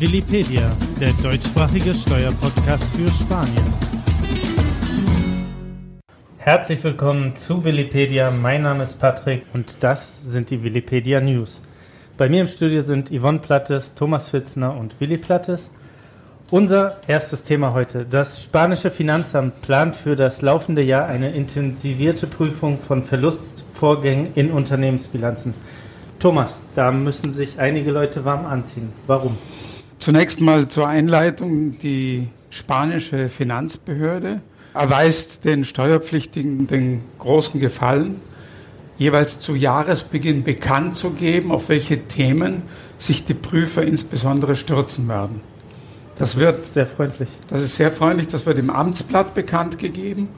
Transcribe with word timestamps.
Willipedia, 0.00 0.62
der 1.00 1.10
deutschsprachige 1.24 1.92
Steuerpodcast 1.92 2.84
für 2.94 3.10
Spanien. 3.10 3.64
Herzlich 6.36 6.84
willkommen 6.84 7.34
zu 7.34 7.64
Willipedia. 7.64 8.30
Mein 8.30 8.62
Name 8.62 8.84
ist 8.84 9.00
Patrick 9.00 9.42
und 9.54 9.78
das 9.80 10.14
sind 10.22 10.50
die 10.50 10.62
Willipedia 10.62 11.20
News. 11.20 11.60
Bei 12.16 12.28
mir 12.28 12.42
im 12.42 12.46
Studio 12.46 12.80
sind 12.82 13.10
Yvonne 13.10 13.40
Plattes, 13.40 13.96
Thomas 13.96 14.28
Fitzner 14.28 14.76
und 14.76 15.00
Willi 15.00 15.18
Plattes. 15.18 15.68
Unser 16.52 16.98
erstes 17.08 17.42
Thema 17.42 17.72
heute. 17.72 18.06
Das 18.08 18.40
spanische 18.40 18.92
Finanzamt 18.92 19.62
plant 19.62 19.96
für 19.96 20.14
das 20.14 20.42
laufende 20.42 20.82
Jahr 20.82 21.06
eine 21.06 21.32
intensivierte 21.32 22.28
Prüfung 22.28 22.78
von 22.78 23.02
Verlustvorgängen 23.02 24.28
in 24.36 24.52
Unternehmensbilanzen. 24.52 25.54
Thomas, 26.20 26.66
da 26.76 26.92
müssen 26.92 27.34
sich 27.34 27.58
einige 27.58 27.90
Leute 27.90 28.24
warm 28.24 28.46
anziehen. 28.46 28.92
Warum? 29.08 29.36
Zunächst 30.08 30.40
mal 30.40 30.68
zur 30.68 30.88
Einleitung. 30.88 31.76
Die 31.80 32.28
spanische 32.48 33.28
Finanzbehörde 33.28 34.40
erweist 34.72 35.44
den 35.44 35.66
Steuerpflichtigen 35.66 36.66
den 36.66 37.02
großen 37.18 37.60
Gefallen, 37.60 38.16
jeweils 38.96 39.42
zu 39.42 39.54
Jahresbeginn 39.54 40.44
bekannt 40.44 40.96
zu 40.96 41.10
geben, 41.10 41.52
auf 41.52 41.68
welche 41.68 42.04
Themen 42.08 42.62
sich 42.96 43.26
die 43.26 43.34
Prüfer 43.34 43.82
insbesondere 43.82 44.56
stürzen 44.56 45.08
werden. 45.08 45.42
Das, 46.16 46.32
das 46.32 46.40
wird 46.40 46.56
sehr 46.56 46.86
freundlich. 46.86 47.28
Das 47.48 47.60
ist 47.60 47.76
sehr 47.76 47.90
freundlich. 47.90 48.28
Das 48.28 48.46
wird 48.46 48.58
im 48.58 48.70
Amtsblatt 48.70 49.34
bekannt 49.34 49.78
gegeben 49.78 50.28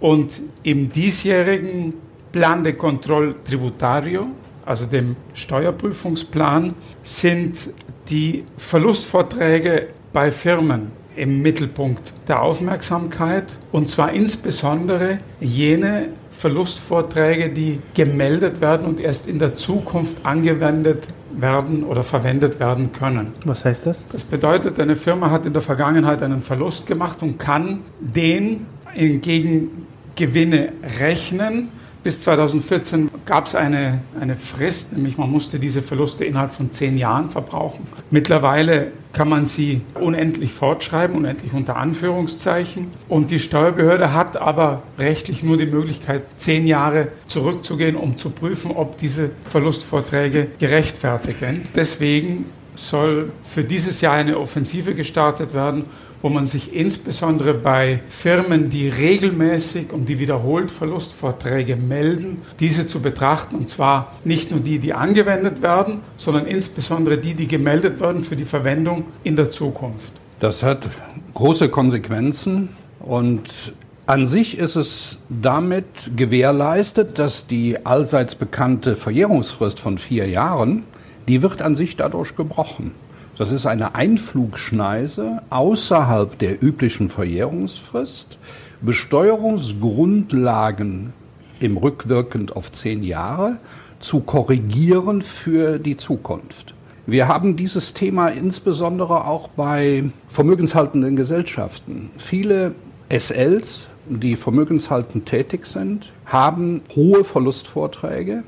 und 0.00 0.40
im 0.64 0.90
diesjährigen 0.90 1.94
Plan 2.32 2.64
de 2.64 2.72
Control 2.72 3.36
Tributario, 3.44 4.26
also 4.66 4.86
dem 4.86 5.16
Steuerprüfungsplan, 5.34 6.74
sind 7.02 7.70
die 8.08 8.44
Verlustvorträge 8.58 9.88
bei 10.12 10.30
Firmen 10.30 10.92
im 11.16 11.42
Mittelpunkt 11.42 12.12
der 12.28 12.42
Aufmerksamkeit 12.42 13.54
und 13.72 13.88
zwar 13.88 14.12
insbesondere 14.12 15.18
jene 15.40 16.08
Verlustvorträge, 16.32 17.50
die 17.50 17.78
gemeldet 17.94 18.60
werden 18.60 18.86
und 18.86 19.00
erst 19.00 19.28
in 19.28 19.38
der 19.38 19.56
Zukunft 19.56 20.26
angewendet 20.26 21.08
werden 21.32 21.84
oder 21.84 22.02
verwendet 22.02 22.60
werden 22.60 22.92
können. 22.92 23.32
Was 23.44 23.64
heißt 23.64 23.86
das? 23.86 24.04
Das 24.10 24.24
bedeutet, 24.24 24.78
eine 24.80 24.96
Firma 24.96 25.30
hat 25.30 25.46
in 25.46 25.52
der 25.52 25.62
Vergangenheit 25.62 26.22
einen 26.22 26.42
Verlust 26.42 26.86
gemacht 26.86 27.22
und 27.22 27.38
kann 27.38 27.80
den 28.00 28.66
gegen 28.94 29.86
Gewinne 30.16 30.72
rechnen. 31.00 31.68
Bis 32.04 32.20
2014 32.20 33.10
gab 33.24 33.46
es 33.46 33.54
eine, 33.54 34.02
eine 34.20 34.36
Frist, 34.36 34.92
nämlich 34.92 35.16
man 35.16 35.30
musste 35.30 35.58
diese 35.58 35.80
Verluste 35.80 36.26
innerhalb 36.26 36.52
von 36.52 36.70
zehn 36.70 36.98
Jahren 36.98 37.30
verbrauchen. 37.30 37.86
Mittlerweile 38.10 38.92
kann 39.14 39.30
man 39.30 39.46
sie 39.46 39.80
unendlich 39.98 40.52
fortschreiben, 40.52 41.16
unendlich 41.16 41.54
unter 41.54 41.76
Anführungszeichen. 41.76 42.88
Und 43.08 43.30
die 43.30 43.38
Steuerbehörde 43.38 44.12
hat 44.12 44.36
aber 44.36 44.82
rechtlich 44.98 45.42
nur 45.42 45.56
die 45.56 45.64
Möglichkeit, 45.64 46.24
zehn 46.36 46.66
Jahre 46.66 47.08
zurückzugehen, 47.26 47.96
um 47.96 48.18
zu 48.18 48.28
prüfen, 48.28 48.72
ob 48.72 48.98
diese 48.98 49.30
Verlustvorträge 49.46 50.48
gerechtfertigt 50.58 51.40
sind. 51.40 51.68
Deswegen 51.74 52.44
soll 52.74 53.32
für 53.48 53.64
dieses 53.64 54.02
Jahr 54.02 54.14
eine 54.14 54.38
Offensive 54.38 54.94
gestartet 54.94 55.54
werden, 55.54 55.84
wo 56.24 56.30
man 56.30 56.46
sich 56.46 56.74
insbesondere 56.74 57.52
bei 57.52 58.00
Firmen, 58.08 58.70
die 58.70 58.88
regelmäßig 58.88 59.92
und 59.92 60.08
die 60.08 60.18
wiederholt 60.18 60.70
Verlustvorträge 60.70 61.76
melden, 61.76 62.40
diese 62.60 62.86
zu 62.86 63.02
betrachten. 63.02 63.56
Und 63.56 63.68
zwar 63.68 64.10
nicht 64.24 64.50
nur 64.50 64.60
die, 64.60 64.78
die 64.78 64.94
angewendet 64.94 65.60
werden, 65.60 66.00
sondern 66.16 66.46
insbesondere 66.46 67.18
die, 67.18 67.34
die 67.34 67.46
gemeldet 67.46 68.00
werden 68.00 68.22
für 68.22 68.36
die 68.36 68.46
Verwendung 68.46 69.04
in 69.22 69.36
der 69.36 69.50
Zukunft. 69.50 70.12
Das 70.40 70.62
hat 70.62 70.88
große 71.34 71.68
Konsequenzen 71.68 72.70
und 73.00 73.74
an 74.06 74.24
sich 74.24 74.56
ist 74.56 74.76
es 74.76 75.18
damit 75.28 75.84
gewährleistet, 76.16 77.18
dass 77.18 77.46
die 77.46 77.84
allseits 77.84 78.34
bekannte 78.34 78.96
Verjährungsfrist 78.96 79.78
von 79.78 79.98
vier 79.98 80.26
Jahren, 80.26 80.84
die 81.28 81.42
wird 81.42 81.60
an 81.60 81.74
sich 81.74 81.98
dadurch 81.98 82.34
gebrochen. 82.34 82.92
Das 83.36 83.50
ist 83.50 83.66
eine 83.66 83.96
Einflugschneise 83.96 85.42
außerhalb 85.50 86.38
der 86.38 86.62
üblichen 86.62 87.08
Verjährungsfrist. 87.08 88.38
Besteuerungsgrundlagen 88.80 91.12
im 91.58 91.76
rückwirkend 91.76 92.54
auf 92.54 92.70
zehn 92.70 93.02
Jahre 93.02 93.56
zu 93.98 94.20
korrigieren 94.20 95.20
für 95.22 95.80
die 95.80 95.96
Zukunft. 95.96 96.74
Wir 97.06 97.26
haben 97.26 97.56
dieses 97.56 97.92
Thema 97.92 98.28
insbesondere 98.28 99.26
auch 99.26 99.48
bei 99.48 100.04
vermögenshaltenden 100.28 101.16
Gesellschaften. 101.16 102.12
Viele 102.18 102.76
SLs, 103.10 103.88
die 104.08 104.36
vermögenshaltend 104.36 105.26
tätig 105.26 105.66
sind, 105.66 106.12
haben 106.24 106.82
hohe 106.94 107.24
Verlustvorträge 107.24 108.44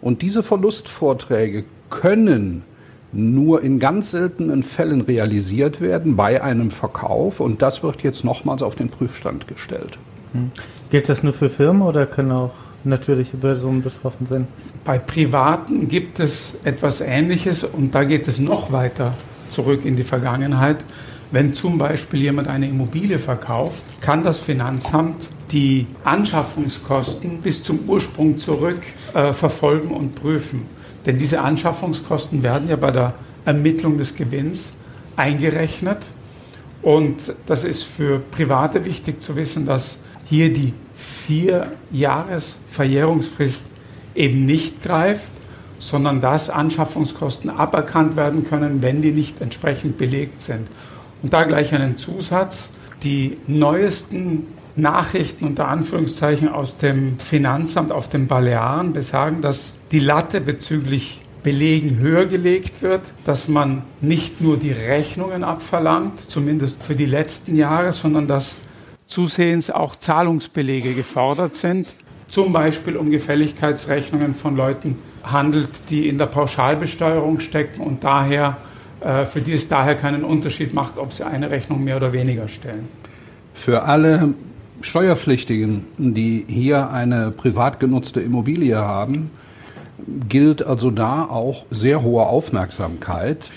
und 0.00 0.22
diese 0.22 0.42
Verlustvorträge 0.42 1.62
können 1.90 2.64
nur 3.12 3.62
in 3.62 3.78
ganz 3.78 4.10
seltenen 4.10 4.62
Fällen 4.62 5.00
realisiert 5.02 5.80
werden 5.80 6.16
bei 6.16 6.42
einem 6.42 6.70
Verkauf 6.70 7.40
und 7.40 7.62
das 7.62 7.82
wird 7.82 8.02
jetzt 8.02 8.24
nochmals 8.24 8.62
auf 8.62 8.74
den 8.74 8.88
Prüfstand 8.88 9.48
gestellt. 9.48 9.98
Hm. 10.32 10.50
Gilt 10.90 11.08
das 11.08 11.22
nur 11.22 11.32
für 11.32 11.48
Firmen 11.48 11.82
oder 11.82 12.06
können 12.06 12.32
auch 12.32 12.54
natürliche 12.84 13.36
Personen 13.36 13.82
betroffen 13.82 14.26
sein? 14.26 14.48
Bei 14.84 14.98
Privaten 14.98 15.88
gibt 15.88 16.20
es 16.20 16.54
etwas 16.64 17.00
Ähnliches 17.00 17.64
und 17.64 17.94
da 17.94 18.04
geht 18.04 18.28
es 18.28 18.38
noch 18.38 18.72
weiter 18.72 19.14
zurück 19.48 19.84
in 19.84 19.96
die 19.96 20.04
Vergangenheit. 20.04 20.84
Wenn 21.32 21.54
zum 21.54 21.78
Beispiel 21.78 22.22
jemand 22.22 22.48
eine 22.48 22.68
Immobilie 22.68 23.18
verkauft, 23.18 23.84
kann 24.00 24.22
das 24.22 24.38
Finanzamt 24.38 25.28
die 25.50 25.86
Anschaffungskosten 26.04 27.40
bis 27.40 27.62
zum 27.62 27.80
Ursprung 27.88 28.38
zurück 28.38 28.80
äh, 29.14 29.32
verfolgen 29.32 29.90
und 29.90 30.14
prüfen. 30.14 30.62
Denn 31.06 31.18
diese 31.18 31.40
Anschaffungskosten 31.40 32.42
werden 32.42 32.68
ja 32.68 32.76
bei 32.76 32.90
der 32.90 33.14
Ermittlung 33.44 33.96
des 33.96 34.16
Gewinns 34.16 34.72
eingerechnet. 35.14 36.06
Und 36.82 37.32
das 37.46 37.64
ist 37.64 37.84
für 37.84 38.18
Private 38.18 38.84
wichtig 38.84 39.22
zu 39.22 39.36
wissen, 39.36 39.66
dass 39.66 40.00
hier 40.24 40.52
die 40.52 40.72
vier 40.94 41.70
Jahres 41.92 42.56
Verjährungsfrist 42.68 43.66
eben 44.14 44.46
nicht 44.46 44.82
greift, 44.82 45.30
sondern 45.78 46.20
dass 46.20 46.50
Anschaffungskosten 46.50 47.50
aberkannt 47.50 48.16
werden 48.16 48.44
können, 48.44 48.82
wenn 48.82 49.02
die 49.02 49.12
nicht 49.12 49.40
entsprechend 49.40 49.98
belegt 49.98 50.40
sind. 50.40 50.66
Und 51.22 51.32
da 51.32 51.44
gleich 51.44 51.74
einen 51.74 51.96
Zusatz. 51.96 52.70
Die 53.02 53.38
neuesten 53.46 54.46
Nachrichten 54.76 55.44
unter 55.44 55.68
Anführungszeichen 55.68 56.48
aus 56.48 56.76
dem 56.76 57.18
Finanzamt 57.18 57.92
auf 57.92 58.08
den 58.08 58.26
Balearen 58.26 58.92
besagen, 58.92 59.40
dass 59.40 59.74
die 59.90 59.98
Latte 59.98 60.40
bezüglich 60.40 61.20
Belegen 61.42 61.98
höher 61.98 62.26
gelegt 62.26 62.82
wird, 62.82 63.02
dass 63.24 63.48
man 63.48 63.82
nicht 64.00 64.40
nur 64.40 64.56
die 64.56 64.72
Rechnungen 64.72 65.44
abverlangt, 65.44 66.28
zumindest 66.28 66.82
für 66.82 66.96
die 66.96 67.06
letzten 67.06 67.56
Jahre, 67.56 67.92
sondern 67.92 68.26
dass 68.26 68.58
zusehends 69.06 69.70
auch 69.70 69.94
Zahlungsbelege 69.94 70.94
gefordert 70.94 71.54
sind, 71.54 71.94
zum 72.28 72.52
Beispiel 72.52 72.96
um 72.96 73.10
Gefälligkeitsrechnungen 73.10 74.34
von 74.34 74.56
Leuten 74.56 74.96
handelt, 75.22 75.68
die 75.90 76.08
in 76.08 76.18
der 76.18 76.26
Pauschalbesteuerung 76.26 77.38
stecken 77.38 77.80
und 77.80 78.02
daher 78.02 78.56
äh, 79.00 79.24
für 79.24 79.40
die 79.40 79.52
es 79.52 79.68
daher 79.68 79.94
keinen 79.94 80.24
Unterschied 80.24 80.74
macht, 80.74 80.98
ob 80.98 81.12
sie 81.12 81.24
eine 81.24 81.50
Rechnung 81.50 81.84
mehr 81.84 81.96
oder 81.96 82.12
weniger 82.12 82.48
stellen. 82.48 82.88
Für 83.54 83.84
alle 83.84 84.34
Steuerpflichtigen, 84.82 85.84
die 85.96 86.44
hier 86.46 86.90
eine 86.90 87.30
privat 87.30 87.80
genutzte 87.80 88.20
Immobilie 88.20 88.76
haben, 88.76 89.30
gilt 90.28 90.64
also 90.64 90.90
da 90.90 91.24
auch 91.24 91.64
sehr 91.70 92.02
hohe 92.02 92.26
Aufmerksamkeit. 92.26 93.50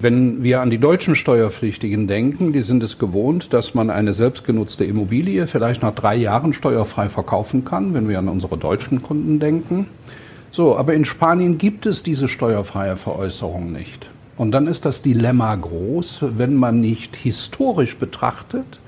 Wenn 0.00 0.42
wir 0.42 0.60
an 0.60 0.70
die 0.70 0.78
deutschen 0.78 1.14
Steuerpflichtigen 1.14 2.08
denken, 2.08 2.52
die 2.52 2.62
sind 2.62 2.82
es 2.82 2.98
gewohnt, 2.98 3.52
dass 3.52 3.74
man 3.74 3.90
eine 3.90 4.12
selbstgenutzte 4.12 4.84
Immobilie 4.84 5.46
vielleicht 5.46 5.82
nach 5.82 5.94
drei 5.94 6.16
Jahren 6.16 6.52
steuerfrei 6.52 7.08
verkaufen 7.08 7.64
kann, 7.64 7.94
wenn 7.94 8.08
wir 8.08 8.18
an 8.18 8.28
unsere 8.28 8.58
deutschen 8.58 9.02
Kunden 9.02 9.38
denken. 9.38 9.86
So, 10.50 10.76
aber 10.76 10.94
in 10.94 11.04
Spanien 11.04 11.58
gibt 11.58 11.86
es 11.86 12.02
diese 12.02 12.28
steuerfreie 12.28 12.96
Veräußerung 12.96 13.72
nicht. 13.72 14.06
Und 14.36 14.50
dann 14.50 14.66
ist 14.66 14.84
das 14.84 15.00
Dilemma 15.02 15.54
groß, 15.54 16.18
wenn 16.20 16.56
man 16.56 16.80
nicht 16.80 17.14
historisch 17.14 17.96
betrachtet 17.96 18.80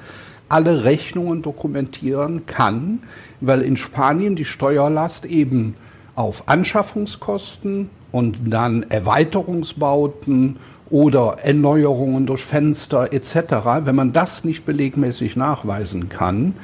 alle 0.49 0.85
Rechnungen 0.85 1.43
dokumentieren 1.43 2.47
kann, 2.47 3.01
weil 3.41 3.63
in 3.63 3.77
Spanien 3.77 4.37
die 4.37 4.45
Steuerlast 4.45 5.25
eben 5.27 5.75
auf 6.15 6.49
Anschaffungskosten 6.49 7.91
und 8.13 8.39
dann 8.47 8.85
Erweiterungsbauten 8.89 10.57
oder 10.89 11.39
Erneuerungen 11.43 12.27
durch 12.27 12.45
Fenster 12.45 13.13
etc., 13.13 13.37
wenn 13.85 13.95
man 13.95 14.13
das 14.13 14.45
nicht 14.45 14.65
belegmäßig 14.65 15.37
nachweisen 15.37 16.09
kann, 16.09 16.55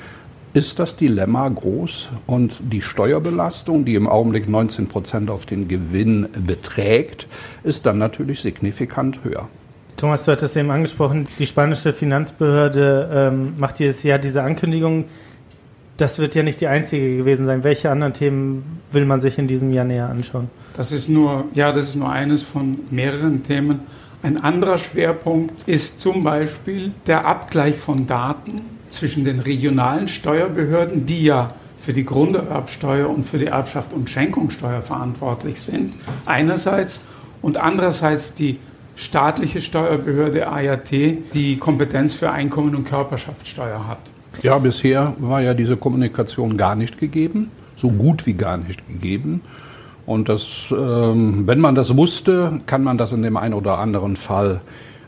ist 0.54 0.78
das 0.78 0.96
Dilemma 0.96 1.48
groß 1.48 2.10
und 2.26 2.58
die 2.60 2.82
Steuerbelastung, 2.82 3.84
die 3.84 3.94
im 3.94 4.06
Augenblick 4.06 4.48
19 4.48 4.86
Prozent 4.86 5.30
auf 5.30 5.46
den 5.46 5.66
Gewinn 5.66 6.28
beträgt, 6.46 7.26
ist 7.64 7.86
dann 7.86 7.98
natürlich 7.98 8.40
signifikant 8.40 9.24
höher. 9.24 9.48
Thomas, 10.02 10.24
du 10.24 10.32
hattest 10.32 10.56
eben 10.56 10.72
angesprochen, 10.72 11.28
die 11.38 11.46
spanische 11.46 11.92
Finanzbehörde 11.92 13.30
ähm, 13.32 13.54
macht 13.56 13.78
jedes 13.78 14.02
Jahr 14.02 14.18
diese 14.18 14.42
Ankündigung. 14.42 15.04
Das 15.96 16.18
wird 16.18 16.34
ja 16.34 16.42
nicht 16.42 16.60
die 16.60 16.66
einzige 16.66 17.18
gewesen 17.18 17.46
sein. 17.46 17.62
Welche 17.62 17.88
anderen 17.88 18.12
Themen 18.12 18.80
will 18.90 19.04
man 19.04 19.20
sich 19.20 19.38
in 19.38 19.46
diesem 19.46 19.72
Jahr 19.72 19.84
näher 19.84 20.08
anschauen? 20.08 20.50
Das 20.76 20.90
ist 20.90 21.08
nur, 21.08 21.44
ja, 21.54 21.70
das 21.70 21.90
ist 21.90 21.94
nur 21.94 22.10
eines 22.10 22.42
von 22.42 22.80
mehreren 22.90 23.44
Themen. 23.44 23.78
Ein 24.24 24.42
anderer 24.42 24.76
Schwerpunkt 24.76 25.68
ist 25.68 26.00
zum 26.00 26.24
Beispiel 26.24 26.90
der 27.06 27.24
Abgleich 27.24 27.76
von 27.76 28.04
Daten 28.04 28.62
zwischen 28.90 29.24
den 29.24 29.38
regionalen 29.38 30.08
Steuerbehörden, 30.08 31.06
die 31.06 31.22
ja 31.26 31.54
für 31.78 31.92
die 31.92 32.04
Grunderbsteuer 32.04 33.08
und 33.08 33.22
für 33.22 33.38
die 33.38 33.46
Erbschaft 33.46 33.92
und 33.92 34.10
Schenkungssteuer 34.10 34.82
verantwortlich 34.82 35.60
sind, 35.60 35.94
einerseits, 36.26 37.02
und 37.40 37.56
andererseits 37.56 38.34
die 38.34 38.58
staatliche 38.96 39.60
Steuerbehörde 39.60 40.50
AJT, 40.50 41.34
die 41.34 41.56
Kompetenz 41.56 42.14
für 42.14 42.30
Einkommen 42.30 42.74
und 42.74 42.84
Körperschaftssteuer 42.84 43.86
hat. 43.86 43.98
Ja, 44.42 44.58
bisher 44.58 45.14
war 45.18 45.40
ja 45.40 45.54
diese 45.54 45.76
Kommunikation 45.76 46.56
gar 46.56 46.74
nicht 46.74 46.98
gegeben, 46.98 47.50
so 47.76 47.90
gut 47.90 48.26
wie 48.26 48.32
gar 48.32 48.56
nicht 48.56 48.86
gegeben. 48.88 49.42
Und 50.06 50.28
das, 50.28 50.64
ähm, 50.70 51.46
wenn 51.46 51.60
man 51.60 51.74
das 51.74 51.96
wusste, 51.96 52.60
kann 52.66 52.82
man 52.82 52.98
das 52.98 53.12
in 53.12 53.22
dem 53.22 53.36
einen 53.36 53.54
oder 53.54 53.78
anderen 53.78 54.16
Fall 54.16 54.60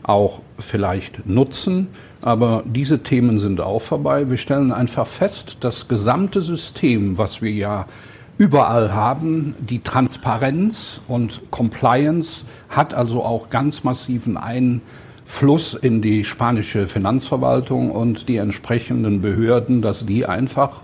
auch 0.03 0.41
vielleicht 0.59 1.27
nutzen. 1.27 1.87
Aber 2.21 2.63
diese 2.65 3.03
Themen 3.03 3.37
sind 3.37 3.59
auch 3.61 3.81
vorbei. 3.81 4.29
Wir 4.29 4.37
stellen 4.37 4.71
einfach 4.71 5.05
fest, 5.05 5.57
das 5.59 5.87
gesamte 5.87 6.41
System, 6.41 7.17
was 7.17 7.41
wir 7.41 7.51
ja 7.51 7.85
überall 8.37 8.93
haben, 8.93 9.55
die 9.59 9.79
Transparenz 9.79 10.99
und 11.07 11.39
Compliance 11.51 12.43
hat 12.75 12.93
also 12.93 13.23
auch 13.23 13.49
ganz 13.49 13.83
massiven 13.83 14.37
Einfluss 14.37 15.73
in 15.73 16.01
die 16.01 16.25
spanische 16.25 16.87
Finanzverwaltung 16.87 17.91
und 17.91 18.27
die 18.27 18.37
entsprechenden 18.37 19.21
Behörden, 19.21 19.81
dass 19.81 20.05
die 20.05 20.25
einfach 20.25 20.81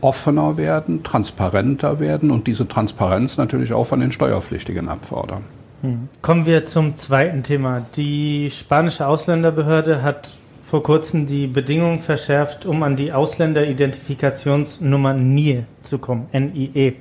offener 0.00 0.56
werden, 0.56 1.02
transparenter 1.02 2.00
werden 2.00 2.30
und 2.30 2.46
diese 2.46 2.66
Transparenz 2.66 3.36
natürlich 3.36 3.72
auch 3.72 3.84
von 3.84 4.00
den 4.00 4.12
Steuerpflichtigen 4.12 4.88
abfordern. 4.88 5.44
Hm. 5.82 6.08
Kommen 6.22 6.46
wir 6.46 6.64
zum 6.64 6.96
zweiten 6.96 7.42
Thema. 7.42 7.86
Die 7.96 8.50
spanische 8.50 9.06
Ausländerbehörde 9.06 10.02
hat 10.02 10.28
vor 10.70 10.82
kurzem 10.82 11.26
die 11.26 11.46
Bedingungen 11.46 11.98
verschärft, 11.98 12.64
um 12.64 12.82
an 12.82 12.96
die 12.96 13.12
Ausländeridentifikationsnummer 13.12 15.14
NIE 15.14 15.64
zu 15.82 15.98
kommen, 15.98 16.28
NIE. 16.32 16.94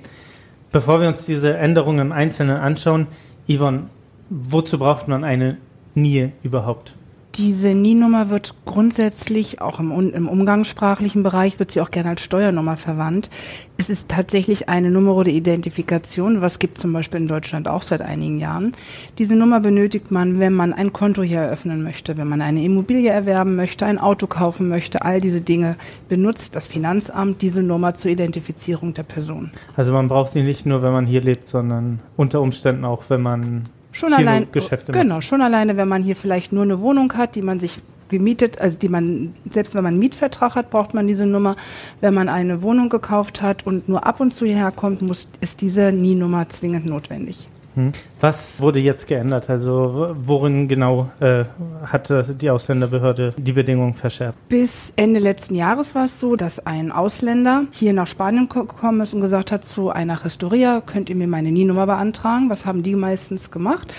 Bevor 0.72 1.02
wir 1.02 1.08
uns 1.08 1.26
diese 1.26 1.56
Änderungen 1.56 2.00
im 2.00 2.12
Einzelnen 2.12 2.58
anschauen, 2.58 3.08
Yvonne, 3.48 3.84
wozu 4.30 4.80
braucht 4.80 5.08
man 5.08 5.24
eine 5.24 5.58
NIE 5.96 6.32
überhaupt? 6.44 6.96
Diese 7.36 7.76
NIE-Nummer 7.76 8.32
wird 8.32 8.56
grundsätzlich, 8.66 9.62
auch 9.62 9.80
im, 9.80 9.92
im, 9.92 10.28
umgangssprachlichen 10.28 11.22
Bereich, 11.22 11.60
wird 11.60 11.70
sie 11.70 11.80
auch 11.80 11.92
gerne 11.92 12.10
als 12.10 12.22
Steuernummer 12.22 12.76
verwandt. 12.76 13.30
Es 13.78 13.90
ist 13.90 14.10
tatsächlich 14.10 14.68
eine 14.68 14.90
Nummer 14.90 15.24
der 15.24 15.34
Identifikation, 15.34 16.42
was 16.42 16.58
gibt 16.58 16.80
zum 16.80 16.92
Beispiel 16.92 17.22
in 17.22 17.28
Deutschland 17.28 17.68
auch 17.68 17.84
seit 17.84 18.02
einigen 18.02 18.40
Jahren. 18.40 18.72
Diese 19.20 19.36
Nummer 19.36 19.60
benötigt 19.60 20.10
man, 20.10 20.40
wenn 20.40 20.54
man 20.54 20.74
ein 20.74 20.92
Konto 20.92 21.22
hier 21.22 21.42
eröffnen 21.42 21.84
möchte, 21.84 22.18
wenn 22.18 22.28
man 22.28 22.42
eine 22.42 22.64
Immobilie 22.64 23.12
erwerben 23.12 23.56
möchte, 23.56 23.86
ein 23.86 24.00
Auto 24.00 24.26
kaufen 24.26 24.68
möchte, 24.68 25.04
all 25.04 25.22
diese 25.22 25.42
Dinge 25.42 25.76
benutzt 26.10 26.56
das 26.56 26.66
Finanzamt 26.66 27.44
diese 27.44 27.62
Nummer 27.62 27.94
zur 27.94 28.10
Identifizierung 28.10 28.96
der 28.96 29.04
Person. 29.04 29.52
Also 29.78 29.94
man 29.94 30.08
braucht 30.08 30.32
sie 30.32 30.42
nicht 30.42 30.66
nur, 30.66 30.82
wenn 30.82 30.94
man 30.94 31.06
hier 31.06 31.22
lebt, 31.22 31.48
sondern 31.48 32.00
unter 32.18 32.42
Umständen 32.42 32.86
auch, 32.86 33.04
wenn 33.10 33.22
man 33.22 33.64
Schon 33.92 34.14
allein, 34.14 34.48
genau, 34.88 35.16
macht. 35.16 35.24
schon 35.26 35.42
alleine, 35.42 35.76
wenn 35.78 35.88
man 35.88 36.04
hier 36.04 36.16
vielleicht 36.16 36.52
nur 36.52 36.64
eine 36.64 36.80
Wohnung 36.80 37.14
hat, 37.14 37.36
die 37.36 37.42
man 37.42 37.60
sich 37.60 37.80
gemietet, 38.10 38.60
also 38.60 38.78
die 38.78 38.90
man, 38.90 39.34
selbst 39.50 39.74
wenn 39.76 39.84
man 39.84 39.94
einen 39.94 40.00
Mietvertrag 40.00 40.56
hat, 40.56 40.70
braucht 40.70 40.94
man 40.94 41.08
diese 41.08 41.26
Nummer. 41.26 41.56
Wenn 42.02 42.14
man 42.14 42.30
eine 42.30 42.62
Wohnung 42.62 42.90
gekauft 42.90 43.42
hat 43.42 43.66
und 43.66 43.88
nur 43.88 44.06
ab 44.06 44.20
und 44.20 44.34
zu 44.34 44.46
hierher 44.46 44.72
kommt, 44.72 45.02
muss, 45.02 45.28
ist 45.42 45.62
diese 45.62 45.92
NIE-Nummer 45.92 46.50
zwingend 46.50 46.86
notwendig. 46.86 47.48
Hm. 47.80 47.94
Was 48.20 48.62
wurde 48.62 48.80
jetzt 48.80 49.08
geändert? 49.08 49.50
Also 49.50 50.14
worin 50.14 50.68
genau 50.68 51.10
äh, 51.22 51.46
hat 51.86 52.12
die 52.42 52.50
Ausländerbehörde 52.50 53.34
die 53.38 53.54
Bedingungen 53.54 53.94
verschärft? 53.94 54.38
Bis 54.50 54.92
Ende 54.98 55.22
letzten 55.22 55.56
Jahres 55.56 55.96
war 55.96 56.06
es 56.06 56.20
so, 56.20 56.36
dass 56.36 56.66
ein 56.66 56.92
Ausländer 56.92 57.64
hier 57.72 57.94
nach 57.94 58.08
Spanien 58.08 58.50
gekommen 58.50 59.00
ist 59.00 59.14
und 59.14 59.22
gesagt 59.22 59.54
hat 59.54 59.64
zu 59.64 59.92
einer 59.92 60.26
Restoria, 60.26 60.82
könnt 60.86 61.10
ihr 61.10 61.16
mir 61.16 61.28
meine 61.28 61.52
NIE-Nummer 61.52 61.86
beantragen? 61.86 62.50
Was 62.50 62.66
haben 62.66 62.84
die 62.84 62.96
meistens 62.96 63.50
gemacht? 63.52 63.94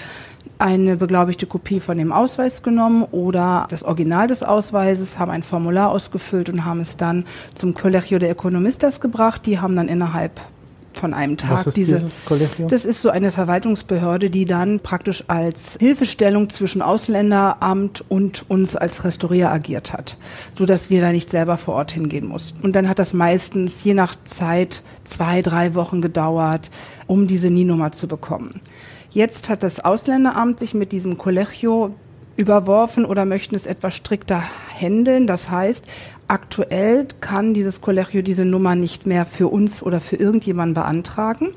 eine 0.59 0.97
beglaubigte 0.97 1.47
Kopie 1.47 1.81
von 1.81 1.97
dem 1.97 2.13
Ausweis 2.13 2.63
genommen 2.63 3.05
oder 3.13 3.67
das 3.71 3.83
Original 3.83 4.27
des 4.27 4.43
Ausweises, 4.43 5.19
haben 5.19 5.31
ein 5.31 5.43
Formular 5.43 5.91
ausgefüllt 5.91 6.51
und 6.51 6.67
haben 6.67 6.81
es 6.81 6.99
dann 6.99 7.25
zum 7.55 7.73
Colegio 7.73 8.19
de 8.19 8.29
Economistas 8.29 9.01
gebracht. 9.01 9.47
Die 9.47 9.59
haben 9.59 9.75
dann 9.75 9.89
innerhalb 9.89 10.39
von 10.95 11.15
einem 11.15 11.37
Tag. 11.37 11.51
Was 11.51 11.67
ist 11.69 11.77
diese, 11.77 12.03
das 12.69 12.85
ist 12.85 13.03
so 13.03 13.11
eine 13.11 13.33
Verwaltungsbehörde, 13.33 14.31
die 14.31 14.45
dann 14.45 14.81
praktisch 14.81 15.25
als 15.29 15.77
Hilfestellung 15.79 16.51
zwischen 16.51 16.83
Ausländeramt 16.83 18.05
und 18.09 18.45
uns 18.49 18.77
als 18.77 19.05
Restaurier 19.05 19.51
agiert 19.51 19.93
hat, 19.93 20.17
so 20.59 20.67
dass 20.67 20.91
wir 20.91 21.01
da 21.01 21.13
nicht 21.13 21.31
selber 21.31 21.57
vor 21.57 21.75
Ort 21.75 21.93
hingehen 21.93 22.27
mussten. 22.27 22.61
Und 22.61 22.75
dann 22.75 22.89
hat 22.89 22.99
das 22.99 23.13
meistens 23.13 23.83
je 23.85 23.95
nach 23.95 24.15
Zeit 24.25 24.83
zwei, 25.05 25.43
drei 25.43 25.75
Wochen 25.75 26.03
gedauert, 26.03 26.71
um 27.07 27.27
diese 27.27 27.51
NIE-Nummer 27.51 27.93
zu 27.93 28.09
bekommen. 28.09 28.61
Jetzt 29.11 29.49
hat 29.49 29.63
das 29.63 29.81
Ausländeramt 29.81 30.61
sich 30.61 30.75
mit 30.75 30.93
diesem 30.93 31.19
Collegio 31.19 31.95
überworfen 32.37 33.05
oder 33.05 33.25
möchten 33.25 33.55
es 33.55 33.67
etwas 33.67 33.95
strikter 33.95 34.43
handeln. 34.81 35.27
Das 35.27 35.51
heißt, 35.51 35.87
aktuell 36.29 37.07
kann 37.21 37.55
dieses 37.55 37.81
Collegio 37.81 38.23
diese 38.23 38.45
Nummer 38.45 38.75
nicht 38.75 39.07
mehr 39.07 39.27
für 39.27 39.49
uns 39.49 39.83
oder 39.83 40.01
für 40.01 40.17
irgendjemanden 40.17 40.75
beantragen. 40.75 41.51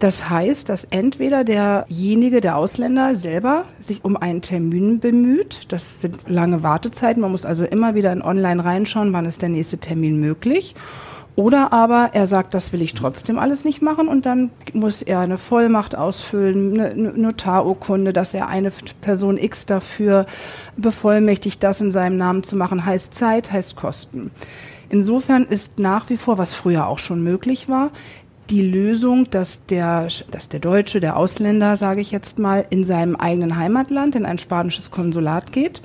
Das 0.00 0.30
heißt, 0.30 0.70
dass 0.70 0.84
entweder 0.84 1.44
derjenige, 1.44 2.40
der 2.40 2.56
Ausländer 2.56 3.14
selber 3.14 3.66
sich 3.78 4.02
um 4.02 4.16
einen 4.16 4.40
Termin 4.40 4.98
bemüht. 4.98 5.66
Das 5.68 6.00
sind 6.00 6.16
lange 6.26 6.62
Wartezeiten. 6.62 7.20
Man 7.20 7.30
muss 7.30 7.44
also 7.44 7.64
immer 7.64 7.94
wieder 7.94 8.10
in 8.10 8.22
Online 8.22 8.64
reinschauen, 8.64 9.12
wann 9.12 9.26
ist 9.26 9.42
der 9.42 9.50
nächste 9.50 9.76
Termin 9.76 10.18
möglich. 10.18 10.74
Oder 11.40 11.72
aber 11.72 12.10
er 12.12 12.26
sagt, 12.26 12.52
das 12.52 12.70
will 12.70 12.82
ich 12.82 12.92
trotzdem 12.92 13.38
alles 13.38 13.64
nicht 13.64 13.80
machen 13.80 14.08
und 14.08 14.26
dann 14.26 14.50
muss 14.74 15.00
er 15.00 15.20
eine 15.20 15.38
Vollmacht 15.38 15.96
ausfüllen, 15.96 16.78
eine 16.78 17.12
Notarurkunde, 17.12 18.12
dass 18.12 18.34
er 18.34 18.48
eine 18.48 18.70
Person 19.00 19.38
X 19.38 19.64
dafür 19.64 20.26
bevollmächtigt, 20.76 21.62
das 21.62 21.80
in 21.80 21.92
seinem 21.92 22.18
Namen 22.18 22.42
zu 22.42 22.56
machen, 22.56 22.84
heißt 22.84 23.14
Zeit, 23.14 23.50
heißt 23.50 23.74
Kosten. 23.74 24.32
Insofern 24.90 25.46
ist 25.46 25.78
nach 25.78 26.10
wie 26.10 26.18
vor, 26.18 26.36
was 26.36 26.54
früher 26.54 26.86
auch 26.86 26.98
schon 26.98 27.24
möglich 27.24 27.70
war, 27.70 27.90
die 28.50 28.60
Lösung, 28.60 29.30
dass 29.30 29.64
der, 29.64 30.08
dass 30.30 30.50
der 30.50 30.60
Deutsche, 30.60 31.00
der 31.00 31.16
Ausländer, 31.16 31.78
sage 31.78 32.02
ich 32.02 32.10
jetzt 32.10 32.38
mal, 32.38 32.66
in 32.68 32.84
seinem 32.84 33.16
eigenen 33.16 33.56
Heimatland 33.56 34.14
in 34.14 34.26
ein 34.26 34.36
spanisches 34.36 34.90
Konsulat 34.90 35.52
geht, 35.52 35.80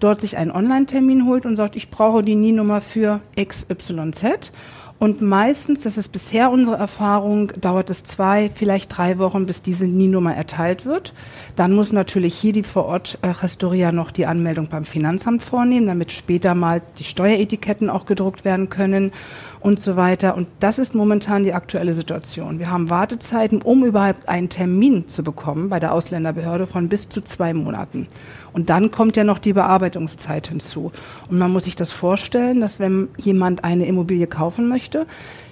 dort 0.00 0.22
sich 0.22 0.38
einen 0.38 0.52
Online-Termin 0.52 1.26
holt 1.26 1.44
und 1.44 1.56
sagt, 1.56 1.76
ich 1.76 1.90
brauche 1.90 2.22
die 2.22 2.34
NIE-Nummer 2.34 2.80
für 2.80 3.20
XYZ 3.38 4.52
und 4.98 5.20
meistens, 5.20 5.82
das 5.82 5.98
ist 5.98 6.10
bisher 6.10 6.50
unsere 6.50 6.76
Erfahrung, 6.76 7.52
dauert 7.60 7.90
es 7.90 8.02
zwei, 8.02 8.50
vielleicht 8.54 8.96
drei 8.96 9.18
Wochen, 9.18 9.44
bis 9.44 9.60
diese 9.60 9.86
NIE-Nummer 9.86 10.34
erteilt 10.34 10.86
wird. 10.86 11.12
Dann 11.54 11.74
muss 11.74 11.92
natürlich 11.92 12.34
hier 12.34 12.52
die 12.52 12.62
Vor-Ort-Restauria 12.62 13.92
noch 13.92 14.10
die 14.10 14.24
Anmeldung 14.24 14.68
beim 14.68 14.86
Finanzamt 14.86 15.42
vornehmen, 15.42 15.86
damit 15.86 16.12
später 16.12 16.54
mal 16.54 16.80
die 16.98 17.04
Steueretiketten 17.04 17.90
auch 17.90 18.06
gedruckt 18.06 18.46
werden 18.46 18.70
können 18.70 19.12
und 19.60 19.80
so 19.80 19.96
weiter. 19.96 20.34
Und 20.36 20.48
das 20.60 20.78
ist 20.78 20.94
momentan 20.94 21.42
die 21.42 21.52
aktuelle 21.52 21.92
Situation. 21.92 22.58
Wir 22.58 22.70
haben 22.70 22.88
Wartezeiten, 22.88 23.62
um 23.62 23.84
überhaupt 23.84 24.28
einen 24.28 24.48
Termin 24.48 25.08
zu 25.08 25.22
bekommen 25.22 25.68
bei 25.68 25.80
der 25.80 25.92
Ausländerbehörde 25.92 26.66
von 26.66 26.88
bis 26.88 27.08
zu 27.08 27.20
zwei 27.20 27.52
Monaten. 27.52 28.06
Und 28.52 28.70
dann 28.70 28.90
kommt 28.90 29.16
ja 29.16 29.24
noch 29.24 29.38
die 29.38 29.52
Bearbeitungszeit 29.52 30.48
hinzu. 30.48 30.90
Und 31.28 31.38
man 31.38 31.52
muss 31.52 31.64
sich 31.64 31.76
das 31.76 31.92
vorstellen, 31.92 32.62
dass 32.62 32.78
wenn 32.78 33.08
jemand 33.18 33.64
eine 33.64 33.86
Immobilie 33.86 34.26
kaufen 34.26 34.68
möchte, 34.68 34.85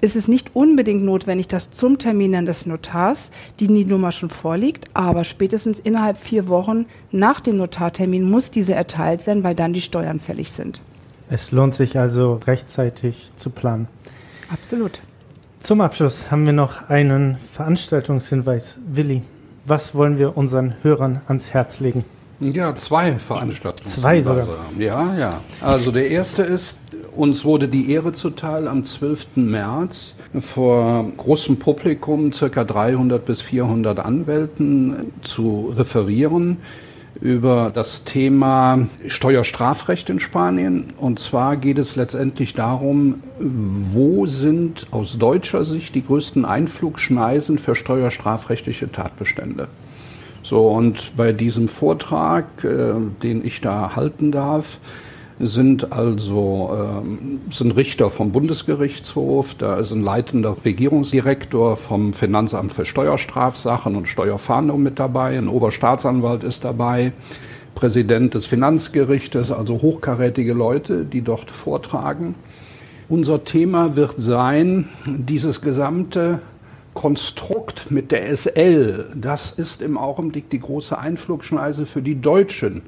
ist 0.00 0.16
es 0.16 0.28
nicht 0.28 0.50
unbedingt 0.54 1.02
notwendig, 1.02 1.48
dass 1.48 1.70
zum 1.70 1.98
Termin 1.98 2.46
des 2.46 2.66
Notars 2.66 3.30
die 3.58 3.68
NIE-Nummer 3.68 4.12
schon 4.12 4.30
vorliegt, 4.30 4.86
aber 4.94 5.24
spätestens 5.24 5.78
innerhalb 5.78 6.18
vier 6.18 6.46
Wochen 6.48 6.86
nach 7.10 7.40
dem 7.40 7.56
Notartermin 7.56 8.30
muss 8.30 8.50
diese 8.50 8.74
erteilt 8.74 9.26
werden, 9.26 9.42
weil 9.42 9.54
dann 9.54 9.72
die 9.72 9.80
Steuern 9.80 10.20
fällig 10.20 10.52
sind. 10.52 10.80
Es 11.30 11.50
lohnt 11.50 11.74
sich 11.74 11.98
also 11.98 12.40
rechtzeitig 12.46 13.32
zu 13.36 13.50
planen. 13.50 13.88
Absolut. 14.52 15.00
Zum 15.60 15.80
Abschluss 15.80 16.30
haben 16.30 16.44
wir 16.44 16.52
noch 16.52 16.90
einen 16.90 17.38
Veranstaltungshinweis. 17.52 18.78
Willi, 18.86 19.22
was 19.64 19.94
wollen 19.94 20.18
wir 20.18 20.36
unseren 20.36 20.74
Hörern 20.82 21.22
ans 21.26 21.54
Herz 21.54 21.80
legen? 21.80 22.04
Ja, 22.40 22.76
zwei 22.76 23.18
Veranstaltungen. 23.18 23.90
Zwei 23.90 24.20
sogar. 24.20 24.46
Ja, 24.78 25.16
ja. 25.18 25.40
Also 25.60 25.92
der 25.92 26.08
erste 26.08 26.42
ist, 26.42 26.78
uns 27.16 27.44
wurde 27.44 27.68
die 27.68 27.90
Ehre 27.90 28.12
zuteil, 28.12 28.68
am 28.68 28.84
12. 28.84 29.36
März 29.36 30.14
vor 30.40 31.10
großem 31.16 31.58
Publikum, 31.58 32.32
circa 32.32 32.64
300 32.64 33.24
bis 33.24 33.40
400 33.40 33.98
Anwälten, 34.00 35.12
zu 35.22 35.72
referieren 35.76 36.58
über 37.20 37.70
das 37.72 38.04
Thema 38.04 38.88
Steuerstrafrecht 39.06 40.10
in 40.10 40.20
Spanien. 40.20 40.92
Und 40.98 41.18
zwar 41.18 41.56
geht 41.56 41.78
es 41.78 41.96
letztendlich 41.96 42.54
darum, 42.54 43.22
wo 43.38 44.26
sind 44.26 44.88
aus 44.90 45.16
deutscher 45.18 45.64
Sicht 45.64 45.94
die 45.94 46.04
größten 46.04 46.44
Einflugschneisen 46.44 47.58
für 47.58 47.76
steuerstrafrechtliche 47.76 48.90
Tatbestände. 48.90 49.68
So, 50.42 50.68
und 50.68 51.16
bei 51.16 51.32
diesem 51.32 51.68
Vortrag, 51.68 52.64
äh, 52.64 52.94
den 53.22 53.44
ich 53.46 53.62
da 53.62 53.96
halten 53.96 54.30
darf, 54.30 54.78
sind 55.40 55.92
also 55.92 57.02
ähm, 57.02 57.40
sind 57.50 57.72
Richter 57.72 58.10
vom 58.10 58.30
Bundesgerichtshof, 58.30 59.54
da 59.54 59.76
ist 59.76 59.90
ein 59.90 60.02
leitender 60.02 60.56
Regierungsdirektor 60.64 61.76
vom 61.76 62.12
Finanzamt 62.12 62.72
für 62.72 62.84
Steuerstrafsachen 62.84 63.96
und 63.96 64.06
Steuerfahndung 64.06 64.82
mit 64.82 64.98
dabei, 64.98 65.36
ein 65.36 65.48
Oberstaatsanwalt 65.48 66.44
ist 66.44 66.64
dabei, 66.64 67.12
Präsident 67.74 68.34
des 68.34 68.46
Finanzgerichtes, 68.46 69.50
also 69.50 69.82
hochkarätige 69.82 70.52
Leute, 70.52 71.04
die 71.04 71.22
dort 71.22 71.50
vortragen. 71.50 72.36
Unser 73.08 73.44
Thema 73.44 73.96
wird 73.96 74.14
sein, 74.18 74.88
dieses 75.04 75.60
gesamte 75.60 76.40
Konstrukt 76.94 77.90
mit 77.90 78.12
der 78.12 78.34
SL, 78.34 79.06
das 79.16 79.50
ist 79.50 79.82
im 79.82 79.98
Augenblick 79.98 80.48
die 80.48 80.60
große 80.60 80.96
Einflugschneise 80.96 81.86
für 81.86 82.02
die 82.02 82.20
Deutschen 82.20 82.82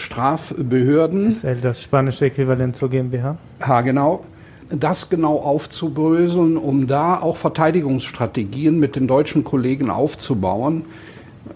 Strafbehörden. 0.00 1.30
SL, 1.30 1.60
das 1.60 1.82
spanische 1.82 2.26
Äquivalent 2.26 2.76
zur 2.76 2.90
GmbH. 2.90 3.36
Ja, 3.60 3.80
genau. 3.80 4.24
Das 4.70 5.08
genau 5.08 5.36
aufzubröseln, 5.38 6.56
um 6.56 6.86
da 6.86 7.18
auch 7.18 7.36
Verteidigungsstrategien 7.36 8.78
mit 8.78 8.96
den 8.96 9.06
deutschen 9.06 9.42
Kollegen 9.42 9.90
aufzubauen. 9.90 10.84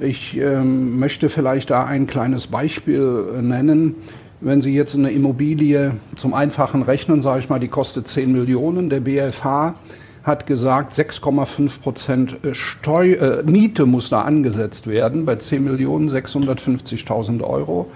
Ich 0.01 0.37
ähm, 0.39 0.99
möchte 0.99 1.29
vielleicht 1.29 1.71
da 1.71 1.85
ein 1.85 2.07
kleines 2.07 2.47
Beispiel 2.47 3.27
äh, 3.37 3.43
nennen. 3.43 3.97
Wenn 4.41 4.61
Sie 4.61 4.75
jetzt 4.75 4.95
eine 4.95 5.11
Immobilie 5.11 5.93
zum 6.17 6.35
einfachen 6.35 6.83
Rechnen, 6.83 7.23
sage 7.23 7.41
ich 7.41 7.49
mal, 7.49 7.61
die 7.61 7.69
kostet 7.69 8.09
10 8.09 8.33
Millionen, 8.33 8.91
der 8.91 9.01
BFH 9.01 9.75
hat 10.25 10.47
gesagt, 10.47 10.95
6,5 10.95 11.81
Prozent 11.81 12.37
Steu 12.53 13.13
äh, 13.13 13.43
Miete 13.45 13.87
muss 13.87 14.09
da 14.09 14.23
angesetzt 14.23 14.87
werden 14.87 15.25
bei 15.27 15.37
10 15.37 15.65
Millionen 15.65 16.09
650.000 16.09 17.43
Euro. 17.43 17.91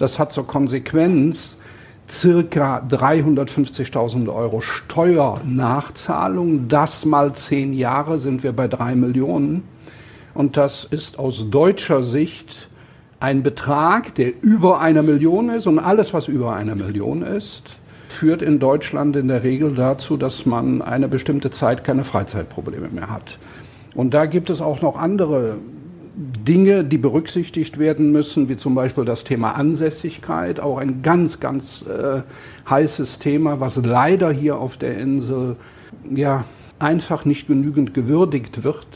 Das 0.00 0.18
hat 0.18 0.32
zur 0.32 0.46
Konsequenz 0.46 1.56
circa 2.08 2.82
350.000 2.88 4.34
Euro 4.34 4.62
Steuernachzahlung. 4.62 6.68
Das 6.68 7.04
mal 7.04 7.34
zehn 7.34 7.74
Jahre 7.74 8.18
sind 8.18 8.42
wir 8.42 8.52
bei 8.52 8.66
drei 8.66 8.94
Millionen. 8.94 9.62
Und 10.32 10.56
das 10.56 10.84
ist 10.84 11.18
aus 11.18 11.50
deutscher 11.50 12.02
Sicht 12.02 12.70
ein 13.20 13.42
Betrag, 13.42 14.14
der 14.14 14.42
über 14.42 14.80
einer 14.80 15.02
Million 15.02 15.50
ist. 15.50 15.66
Und 15.66 15.78
alles, 15.78 16.14
was 16.14 16.28
über 16.28 16.56
einer 16.56 16.76
Million 16.76 17.20
ist, 17.20 17.76
führt 18.08 18.40
in 18.40 18.58
Deutschland 18.58 19.16
in 19.16 19.28
der 19.28 19.42
Regel 19.42 19.74
dazu, 19.74 20.16
dass 20.16 20.46
man 20.46 20.80
eine 20.80 21.08
bestimmte 21.08 21.50
Zeit 21.50 21.84
keine 21.84 22.04
Freizeitprobleme 22.04 22.88
mehr 22.88 23.10
hat. 23.10 23.36
Und 23.94 24.14
da 24.14 24.24
gibt 24.24 24.48
es 24.48 24.62
auch 24.62 24.80
noch 24.80 24.96
andere 24.96 25.58
Dinge, 26.16 26.84
die 26.84 26.98
berücksichtigt 26.98 27.78
werden 27.78 28.10
müssen, 28.12 28.48
wie 28.48 28.56
zum 28.56 28.74
Beispiel 28.74 29.04
das 29.04 29.24
Thema 29.24 29.52
Ansässigkeit, 29.52 30.60
auch 30.60 30.78
ein 30.78 31.02
ganz, 31.02 31.40
ganz 31.40 31.84
äh, 31.86 32.22
heißes 32.68 33.20
Thema, 33.20 33.60
was 33.60 33.76
leider 33.76 34.32
hier 34.32 34.58
auf 34.58 34.76
der 34.76 34.98
Insel 34.98 35.56
ja 36.12 36.44
einfach 36.78 37.24
nicht 37.24 37.46
genügend 37.46 37.94
gewürdigt 37.94 38.64
wird. 38.64 38.86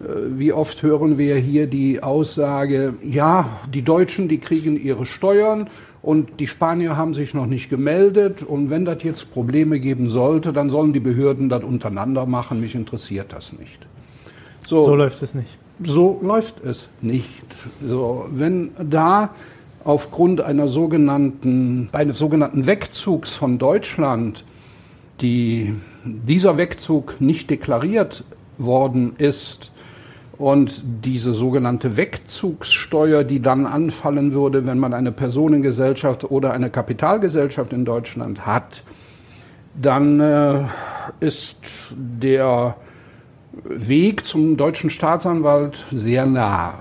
Äh, 0.00 0.38
wie 0.38 0.52
oft 0.52 0.82
hören 0.82 1.18
wir 1.18 1.36
hier 1.36 1.66
die 1.66 2.02
Aussage, 2.02 2.94
ja, 3.02 3.58
die 3.72 3.82
Deutschen, 3.82 4.28
die 4.28 4.38
kriegen 4.38 4.80
ihre 4.80 5.06
Steuern 5.06 5.68
und 6.02 6.38
die 6.38 6.46
Spanier 6.46 6.96
haben 6.96 7.14
sich 7.14 7.34
noch 7.34 7.46
nicht 7.46 7.68
gemeldet 7.68 8.44
und 8.44 8.70
wenn 8.70 8.84
das 8.84 9.02
jetzt 9.02 9.32
Probleme 9.32 9.80
geben 9.80 10.08
sollte, 10.08 10.52
dann 10.52 10.70
sollen 10.70 10.92
die 10.92 11.00
Behörden 11.00 11.48
das 11.48 11.64
untereinander 11.64 12.26
machen, 12.26 12.60
mich 12.60 12.76
interessiert 12.76 13.32
das 13.32 13.52
nicht. 13.52 13.86
So, 14.68 14.82
so 14.82 14.94
läuft 14.94 15.22
es 15.22 15.34
nicht 15.34 15.58
so 15.84 16.20
läuft 16.22 16.64
es 16.64 16.88
nicht. 17.00 17.44
So, 17.82 18.26
wenn 18.30 18.70
da 18.78 19.30
aufgrund 19.84 20.40
einer 20.40 20.68
sogenannten, 20.68 21.88
eines 21.92 22.18
sogenannten 22.18 22.66
Wegzugs 22.66 23.34
von 23.34 23.58
Deutschland 23.58 24.44
die, 25.20 25.74
dieser 26.04 26.58
Wegzug 26.58 27.20
nicht 27.20 27.50
deklariert 27.50 28.24
worden 28.58 29.14
ist 29.18 29.72
und 30.36 30.82
diese 31.04 31.32
sogenannte 31.32 31.96
Wegzugssteuer, 31.96 33.24
die 33.24 33.40
dann 33.40 33.66
anfallen 33.66 34.32
würde, 34.32 34.66
wenn 34.66 34.78
man 34.78 34.94
eine 34.94 35.10
Personengesellschaft 35.10 36.30
oder 36.30 36.52
eine 36.52 36.70
Kapitalgesellschaft 36.70 37.72
in 37.72 37.84
Deutschland 37.84 38.46
hat, 38.46 38.82
dann 39.80 40.20
äh, 40.20 40.64
ist 41.20 41.58
der 41.90 42.76
Weg 43.64 44.24
zum 44.24 44.56
deutschen 44.56 44.90
Staatsanwalt 44.90 45.84
sehr 45.90 46.26
nah. 46.26 46.74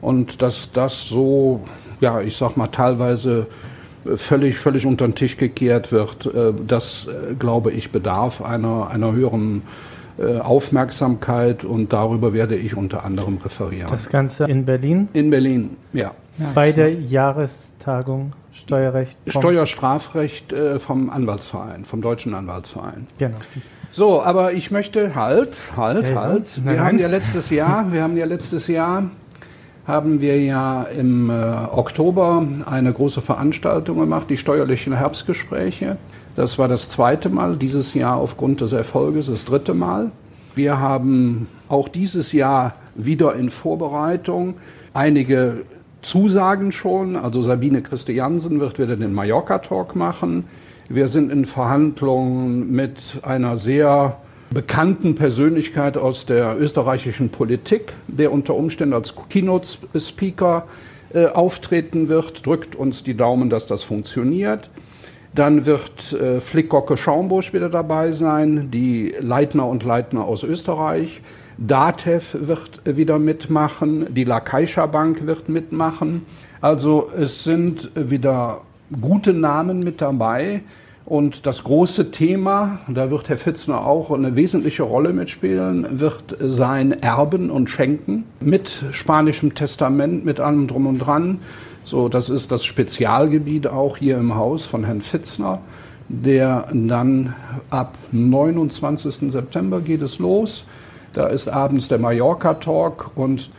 Und 0.00 0.42
dass 0.42 0.70
das 0.72 1.06
so, 1.06 1.64
ja, 2.00 2.20
ich 2.20 2.36
sag 2.36 2.56
mal, 2.56 2.66
teilweise 2.68 3.46
völlig, 4.16 4.58
völlig 4.58 4.86
unter 4.86 5.06
den 5.06 5.14
Tisch 5.14 5.36
gekehrt 5.36 5.92
wird, 5.92 6.26
äh, 6.26 6.52
das, 6.66 7.06
äh, 7.06 7.34
glaube 7.34 7.72
ich, 7.72 7.90
bedarf 7.90 8.42
einer, 8.42 8.88
einer 8.90 9.12
höheren 9.12 9.62
äh, 10.18 10.38
Aufmerksamkeit 10.38 11.64
und 11.64 11.92
darüber 11.92 12.32
werde 12.32 12.54
ich 12.56 12.76
unter 12.76 13.04
anderem 13.04 13.38
referieren. 13.38 13.88
Das 13.90 14.08
Ganze 14.08 14.44
in 14.44 14.64
Berlin? 14.64 15.08
In 15.12 15.30
Berlin, 15.30 15.76
ja. 15.92 16.12
Bei 16.54 16.72
der 16.72 16.92
Jahrestagung 16.92 18.32
Steuerrecht? 18.52 19.16
Steuerstrafrecht 19.26 20.52
vom 20.78 21.08
Anwaltsverein, 21.10 21.84
vom 21.84 22.02
Deutschen 22.02 22.34
Anwaltsverein. 22.34 23.06
Genau. 23.18 23.36
So, 23.94 24.20
aber 24.20 24.54
ich 24.54 24.72
möchte 24.72 25.14
halt, 25.14 25.56
halt, 25.76 25.98
okay, 25.98 26.14
halt. 26.16 26.64
Wir 26.64 26.82
haben 26.82 26.98
ja 26.98 27.06
letztes 27.06 27.50
Jahr, 27.50 27.92
wir 27.92 28.02
haben 28.02 28.16
ja 28.16 28.26
letztes 28.26 28.66
Jahr 28.66 29.04
haben 29.86 30.20
wir 30.20 30.42
ja 30.42 30.82
im 30.82 31.30
äh, 31.30 31.32
Oktober 31.32 32.44
eine 32.66 32.92
große 32.92 33.20
Veranstaltung 33.20 34.00
gemacht, 34.00 34.26
die 34.30 34.36
steuerlichen 34.36 34.94
Herbstgespräche. 34.94 35.96
Das 36.34 36.58
war 36.58 36.66
das 36.66 36.88
zweite 36.88 37.28
Mal, 37.28 37.56
dieses 37.56 37.94
Jahr 37.94 38.16
aufgrund 38.16 38.62
des 38.62 38.72
Erfolges 38.72 39.26
das 39.26 39.44
dritte 39.44 39.74
Mal. 39.74 40.10
Wir 40.56 40.80
haben 40.80 41.46
auch 41.68 41.88
dieses 41.88 42.32
Jahr 42.32 42.74
wieder 42.96 43.36
in 43.36 43.48
Vorbereitung 43.48 44.54
einige 44.92 45.58
Zusagen 46.02 46.72
schon. 46.72 47.14
Also 47.14 47.42
Sabine 47.42 47.80
Christiansen 47.80 48.58
wird 48.58 48.80
wieder 48.80 48.96
den 48.96 49.12
Mallorca-Talk 49.12 49.94
machen. 49.94 50.46
Wir 50.90 51.08
sind 51.08 51.32
in 51.32 51.46
Verhandlungen 51.46 52.70
mit 52.70 52.98
einer 53.22 53.56
sehr 53.56 54.18
bekannten 54.50 55.14
Persönlichkeit 55.14 55.96
aus 55.96 56.26
der 56.26 56.60
österreichischen 56.60 57.30
Politik, 57.30 57.94
der 58.06 58.30
unter 58.30 58.54
Umständen 58.54 58.92
als 58.92 59.14
Keynote-Speaker 59.30 60.66
äh, 61.14 61.26
auftreten 61.26 62.08
wird. 62.08 62.44
Drückt 62.44 62.76
uns 62.76 63.02
die 63.02 63.16
Daumen, 63.16 63.48
dass 63.48 63.66
das 63.66 63.82
funktioniert. 63.82 64.68
Dann 65.34 65.64
wird 65.64 66.12
äh, 66.12 66.40
Flickocke 66.40 66.98
Schaumbusch 66.98 67.54
wieder 67.54 67.70
dabei 67.70 68.12
sein, 68.12 68.70
die 68.70 69.14
Leitner 69.18 69.66
und 69.66 69.84
Leitner 69.84 70.24
aus 70.24 70.42
Österreich. 70.42 71.22
DATEV 71.56 72.36
wird 72.46 72.82
wieder 72.84 73.18
mitmachen, 73.18 74.12
die 74.12 74.24
La 74.24 74.40
Bank 74.86 75.26
wird 75.26 75.48
mitmachen. 75.48 76.26
Also 76.60 77.10
es 77.18 77.42
sind 77.42 77.90
wieder 77.94 78.60
gute 79.00 79.32
Namen 79.32 79.80
mit 79.80 80.00
dabei. 80.00 80.62
Und 81.06 81.46
das 81.46 81.64
große 81.64 82.12
Thema, 82.12 82.80
da 82.88 83.10
wird 83.10 83.28
Herr 83.28 83.36
Fitzner 83.36 83.86
auch 83.86 84.10
eine 84.10 84.36
wesentliche 84.36 84.84
Rolle 84.84 85.12
mitspielen, 85.12 86.00
wird 86.00 86.36
sein 86.40 86.92
Erben 86.92 87.50
und 87.50 87.68
Schenken 87.68 88.24
mit 88.40 88.84
spanischem 88.90 89.54
Testament, 89.54 90.24
mit 90.24 90.40
allem 90.40 90.66
drum 90.66 90.86
und 90.86 90.98
dran. 90.98 91.40
So, 91.84 92.08
das 92.08 92.30
ist 92.30 92.50
das 92.50 92.64
Spezialgebiet 92.64 93.66
auch 93.66 93.98
hier 93.98 94.16
im 94.16 94.34
Haus 94.34 94.64
von 94.64 94.84
Herrn 94.84 95.02
Fitzner, 95.02 95.60
der 96.08 96.68
dann 96.72 97.34
ab 97.68 97.98
29. 98.12 99.30
September 99.30 99.82
geht 99.82 100.00
es 100.00 100.18
los. 100.18 100.64
Da 101.12 101.26
ist 101.26 101.48
abends 101.48 101.88
der 101.88 101.98
Mallorca 101.98 102.54
Talk 102.54 103.10
und 103.14 103.50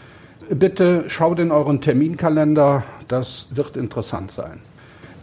bitte 0.49 1.03
schaut 1.07 1.39
in 1.39 1.51
euren 1.51 1.79
Terminkalender, 1.79 2.83
das 3.07 3.47
wird 3.51 3.77
interessant 3.77 4.31
sein. 4.31 4.61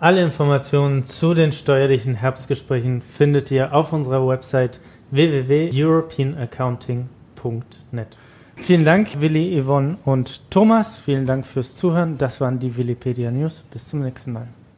Alle 0.02 0.20
Informationen 0.20 1.04
zu 1.04 1.32
den 1.32 1.52
steuerlichen 1.52 2.16
Herbstgesprächen 2.16 3.00
findet 3.02 3.52
ihr 3.52 3.72
auf 3.72 3.92
unserer 3.92 4.26
Website 4.26 4.80
www.europeanaccounting.net. 5.12 8.08
Vielen 8.56 8.84
Dank, 8.84 9.20
Willi, 9.20 9.62
Yvonne 9.62 9.98
und 10.04 10.50
Thomas. 10.50 10.96
Vielen 10.96 11.26
Dank 11.26 11.46
fürs 11.46 11.76
Zuhören. 11.76 12.18
Das 12.18 12.40
waren 12.40 12.58
die 12.58 12.76
Willipedia 12.76 13.30
News. 13.30 13.62
Bis 13.72 13.90
zum 13.90 14.02
nächsten 14.02 14.32
Mal. 14.32 14.48